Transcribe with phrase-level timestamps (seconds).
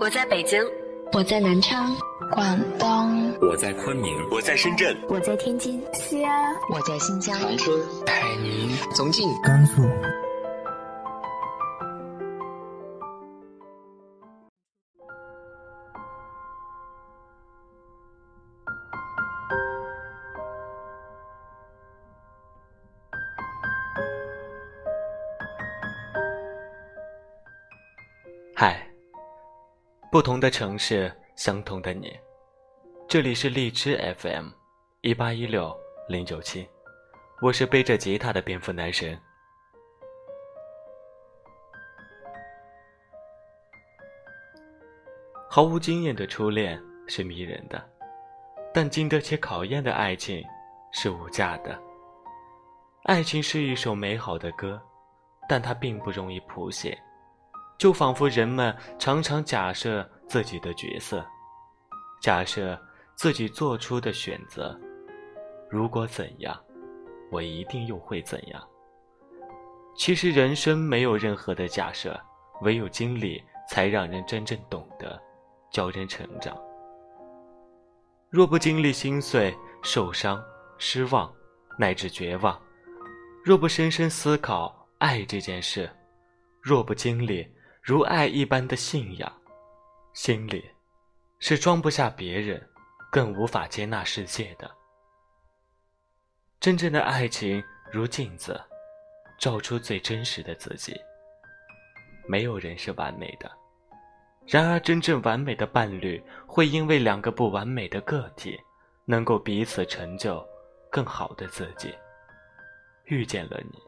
[0.00, 0.58] 我在北京，
[1.12, 1.94] 我在南昌，
[2.30, 9.82] 广东，我在昆明，我在深圳，我在天津，西安，我在新疆，长春，海宁，重庆，甘肃。
[28.56, 28.89] 嗨，
[30.12, 32.18] 不同的城市，相同的你。
[33.06, 34.48] 这里是荔枝 FM，
[35.02, 35.72] 一八一六
[36.08, 36.68] 零九七，
[37.40, 39.16] 我是背着吉他的蝙蝠男神。
[45.48, 47.80] 毫无经验的初恋是迷人的，
[48.74, 50.44] 但经得起考验的爱情
[50.90, 51.80] 是无价的。
[53.04, 54.82] 爱情是一首美好的歌，
[55.48, 57.00] 但它并不容易谱写。
[57.80, 61.24] 就仿佛人们常常假设自己的角色，
[62.20, 62.78] 假设
[63.14, 64.78] 自己做出的选择，
[65.70, 66.54] 如果怎样，
[67.30, 68.62] 我一定又会怎样。
[69.96, 72.20] 其实人生没有任何的假设，
[72.60, 75.18] 唯有经历才让人真正懂得，
[75.70, 76.54] 教人成长。
[78.28, 80.38] 若不经历心碎、受伤、
[80.76, 81.32] 失望，
[81.78, 82.60] 乃至绝望，
[83.42, 85.88] 若不深深思考爱这件事，
[86.60, 87.50] 若不经历。
[87.82, 89.32] 如爱一般的信仰，
[90.12, 90.70] 心里
[91.38, 92.62] 是装不下别人，
[93.10, 94.70] 更无法接纳世界的。
[96.60, 98.60] 真正的爱情如镜子，
[99.38, 100.94] 照出最真实的自己。
[102.28, 103.50] 没有人是完美的，
[104.46, 108.60] 然而真正完美的伴侣会因为两个不完美的个体，
[109.06, 110.46] 能够彼此成就
[110.90, 111.94] 更好的自己。
[113.04, 113.78] 遇见了你，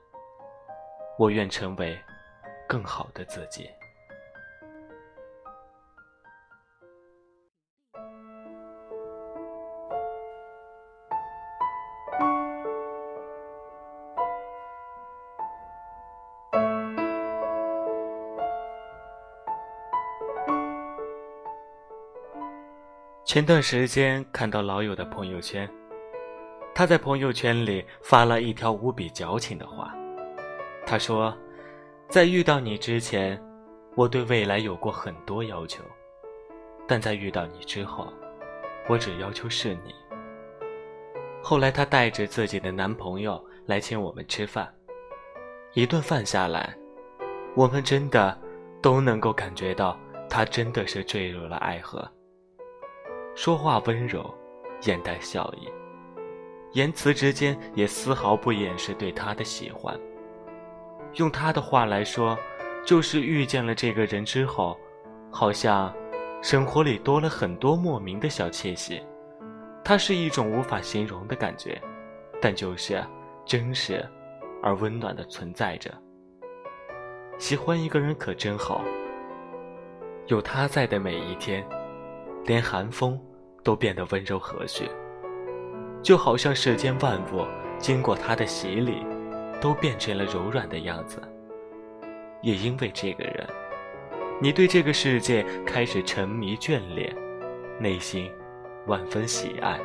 [1.19, 1.97] 我愿成为
[2.66, 3.70] 更好的自己。
[23.25, 25.69] 前段时间看到老友的朋友圈，
[26.75, 29.94] 他在朋友圈里发了一条无比矫情的话。
[30.84, 31.32] 他说
[32.11, 33.41] ：“在遇到你之前，
[33.94, 35.84] 我对未来有过很多要求，
[36.87, 38.12] 但在遇到你之后，
[38.88, 39.94] 我只要求是你。”
[41.41, 44.69] 后来她带着自己的男朋友来请我们吃饭，
[45.75, 46.77] 一顿饭下来，
[47.55, 48.37] 我们真的
[48.82, 49.97] 都能够感觉到
[50.28, 52.06] 他真的是坠入了爱河。
[53.34, 54.22] 说话温柔，
[54.82, 55.66] 眼带笑意，
[56.72, 59.98] 言辞之间也丝毫不掩饰对他的喜欢。
[61.15, 62.38] 用他的话来说，
[62.84, 64.78] 就是遇见了这个人之后，
[65.31, 65.94] 好像
[66.43, 69.03] 生活里多了很多莫名的小窃喜。
[69.82, 71.81] 它是一种无法形容的感觉，
[72.41, 73.03] 但就是
[73.47, 74.06] 真实
[74.62, 75.91] 而温暖的存在着。
[77.38, 78.82] 喜欢一个人可真好，
[80.26, 81.66] 有他在的每一天。
[82.44, 83.20] 连寒风
[83.62, 84.88] 都变得温柔和煦，
[86.03, 87.47] 就好像世间万物
[87.78, 89.06] 经过他的洗礼，
[89.60, 91.20] 都变成了柔软的样子。
[92.42, 93.47] 也因为这个人，
[94.41, 97.14] 你对这个世界开始沉迷眷恋，
[97.78, 98.31] 内心
[98.86, 99.78] 万分喜爱。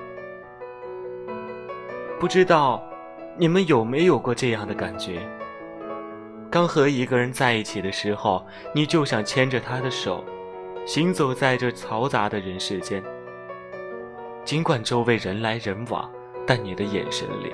[2.19, 2.83] 不知道
[3.37, 5.21] 你们有没有过这样的感觉？
[6.49, 10.25] 刚和一个人在一起的时候，你就想牵着他的手。
[10.87, 13.03] 行走在这嘈杂的人世间，
[14.45, 16.09] 尽管周围人来人往，
[16.45, 17.53] 但你的眼神里，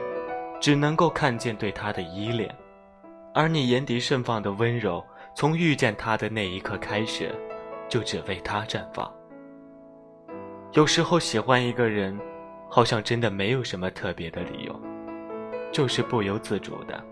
[0.62, 2.56] 只能够看见对他的依恋，
[3.34, 5.04] 而你眼底盛放的温柔，
[5.36, 7.34] 从遇见他的那一刻开始，
[7.90, 9.12] 就只为他绽放。
[10.74, 12.16] 有时候喜欢一个人，
[12.70, 14.80] 好像真的没有什么特别的理由，
[15.72, 17.04] 就是不由自主的，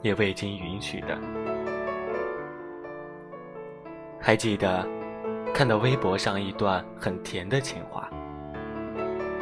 [0.00, 1.18] 也未经允许的。
[4.18, 4.99] 还记得。
[5.52, 8.08] 看到微博上一段很甜的情话，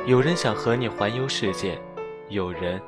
[0.05, 1.78] 有人想和你环游世界，
[2.28, 2.81] 有人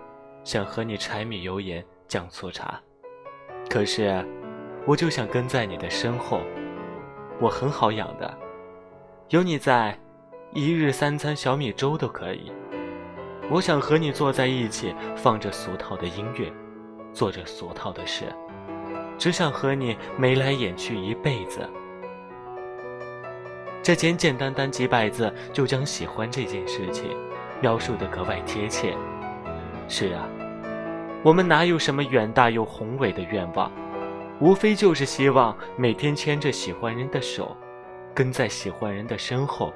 [0.43, 2.81] 想和你柴米油盐酱醋茶，
[3.69, 4.26] 可是
[4.84, 6.40] 我就想跟在你的身后，
[7.40, 8.37] 我很好养的，
[9.28, 9.96] 有你在，
[10.52, 12.50] 一日三餐小米粥都可以。
[13.49, 16.52] 我想和你坐在一起，放着俗套的音乐，
[17.12, 18.25] 做着俗套的事，
[19.16, 21.61] 只想和你眉来眼去一辈子。
[23.82, 27.16] 这简简单单几百字就将喜欢这件事情
[27.60, 28.94] 描述的格外贴切。
[29.88, 30.28] 是啊，
[31.22, 33.72] 我们哪有什么远大又宏伟的愿望，
[34.38, 37.56] 无非就是希望每天牵着喜欢人的手，
[38.14, 39.72] 跟在喜欢人的身后，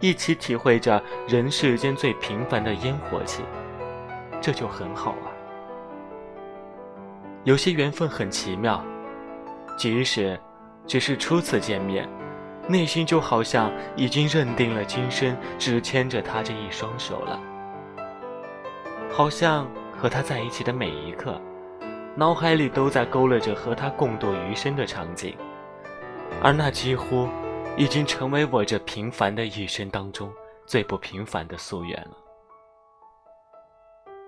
[0.00, 3.42] 一起体会着人世间最平凡的烟火气，
[4.40, 5.28] 这就很好啊。
[7.44, 8.84] 有些缘分很奇妙，
[9.76, 10.36] 即使
[10.86, 12.08] 只是初次见面，
[12.68, 17.40] 内心就好像已经认定了今生只牵着他这一双手了。
[19.10, 19.66] 好像
[19.96, 21.40] 和他在一起的每一刻，
[22.16, 25.36] 脑海里都在勾勒着和他共度余生的场景，
[26.42, 27.28] 而那几乎
[27.76, 30.30] 已经成为我这平凡的一生当中
[30.66, 32.16] 最不平凡的夙愿了。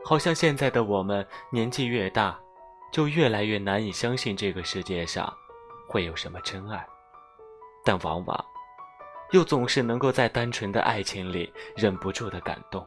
[0.05, 2.39] 好像现在的我们年纪越大，
[2.93, 5.31] 就越来越难以相信这个世界上
[5.89, 6.87] 会有什么真爱，
[7.89, 8.45] 但往往
[9.31, 12.87] 又总是能够在单纯的爱情里忍不住的感动。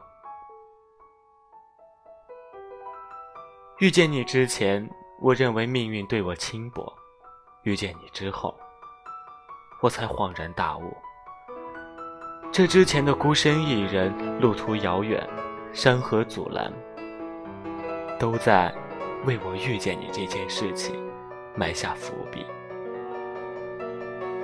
[3.80, 4.88] 遇见你之前，
[5.20, 6.84] 我认为命运对我轻薄；
[7.64, 8.56] 遇见你之后，
[9.80, 10.96] 我才恍然大悟。
[12.52, 15.28] 这之前的孤身一人，路途遥远，
[15.72, 16.72] 山河阻拦，
[18.20, 18.72] 都在
[19.24, 20.94] 为我遇见你这件事情
[21.56, 22.46] 埋下伏笔。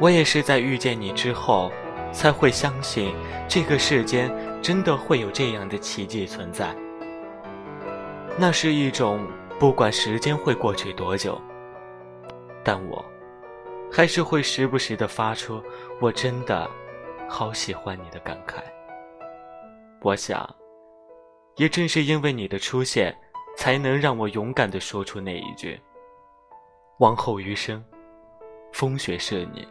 [0.00, 1.72] 我也是在遇见你之后，
[2.12, 3.14] 才会相信
[3.48, 6.74] 这个世间真的会有这样的奇迹存在。
[8.38, 9.26] 那是一种
[9.58, 11.40] 不管时间会过去多久，
[12.62, 13.04] 但我
[13.90, 15.60] 还是会时不时的发出
[16.00, 16.70] “我真的
[17.28, 18.62] 好喜欢你”的感慨。
[20.00, 20.48] 我想，
[21.56, 23.12] 也正是因为你的出现，
[23.56, 25.80] 才能让我勇敢的说出那一句
[27.00, 27.84] ：“往后余生，
[28.72, 29.66] 风雪是你，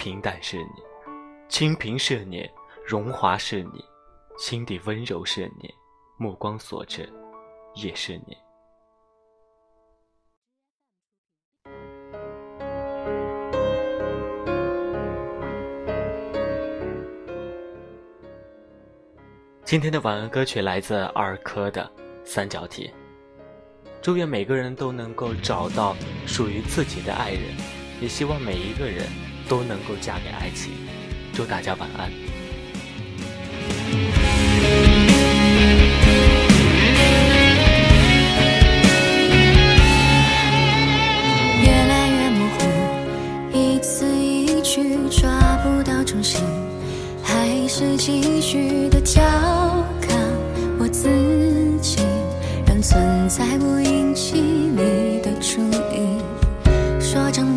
[0.00, 0.82] 平淡是你，
[1.46, 2.48] 清贫是你，
[2.86, 3.84] 荣华是你，
[4.38, 5.68] 心底温柔是你，
[6.16, 7.06] 目光所至。”
[7.76, 8.36] 也是你。
[19.64, 21.88] 今天的晚安歌曲来自二珂的
[22.26, 22.88] 《三角铁》。
[24.00, 25.94] 祝愿每个人都能够找到
[26.26, 27.42] 属于自己的爱人，
[28.00, 29.06] 也希望每一个人
[29.50, 30.70] 都能够嫁给爱情。
[31.32, 32.08] 祝大家晚安。
[41.60, 42.62] 越来越模糊，
[43.52, 45.28] 一字一句抓
[45.64, 46.40] 不到中心，
[47.20, 49.20] 还是继续的调
[50.00, 50.16] 侃
[50.78, 51.08] 我自
[51.82, 51.98] 己，
[52.64, 55.60] 让存在不引起你的注
[55.92, 56.20] 意。
[57.00, 57.56] 说真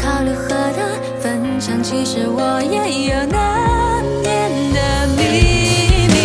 [0.00, 0.80] 考虑和他
[1.20, 5.20] 分享，其实我也有难言的秘
[6.08, 6.16] 密。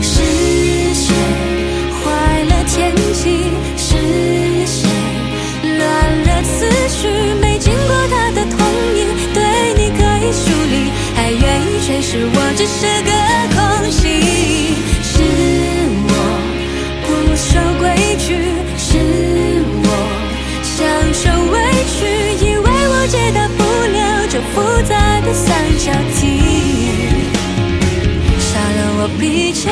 [0.00, 0.14] 是
[0.94, 1.12] 谁
[1.98, 2.04] 坏
[2.44, 3.50] 了天气？
[3.76, 3.88] 是
[4.64, 4.88] 谁
[5.76, 5.80] 乱
[6.24, 7.08] 了思绪？
[7.40, 8.56] 没经过他的同
[8.94, 8.98] 意，
[9.34, 9.38] 对
[9.74, 13.10] 你可以疏离，还愿意诠释我只是个
[25.32, 26.40] 三角体，
[28.38, 29.70] 杀了我比较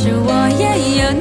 [0.00, 1.12] 其实我也有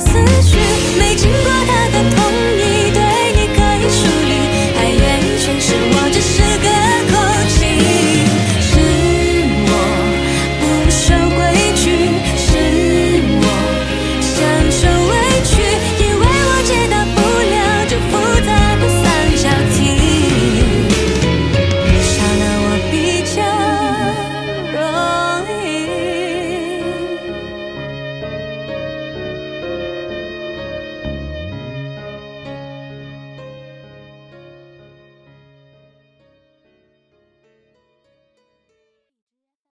[0.00, 0.12] 思
[0.42, 0.58] 绪，
[0.98, 2.37] 没经过他的同意。